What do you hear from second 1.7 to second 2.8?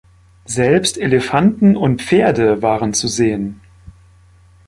und Pferde